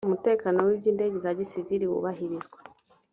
umutekano 0.07 0.57
w 0.67 0.69
iby 0.77 0.87
indege 0.91 1.15
za 1.23 1.31
gisivili 1.39 1.85
wubahirizwa 1.87 2.59